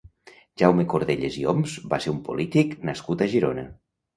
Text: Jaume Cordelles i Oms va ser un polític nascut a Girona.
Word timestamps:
Jaume 0.61 0.85
Cordelles 0.93 1.37
i 1.43 1.45
Oms 1.53 1.77
va 1.93 2.01
ser 2.07 2.15
un 2.15 2.25
polític 2.31 2.77
nascut 2.91 3.23
a 3.27 3.33
Girona. 3.37 3.71